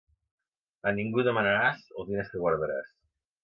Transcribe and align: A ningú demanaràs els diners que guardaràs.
A 0.91 0.93
ningú 1.01 1.25
demanaràs 1.29 1.87
els 1.99 2.11
diners 2.11 2.33
que 2.35 2.45
guardaràs. 2.47 2.93